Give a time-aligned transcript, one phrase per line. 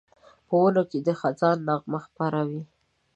[0.47, 2.61] په ونو کې د خزان نغمه خپره وي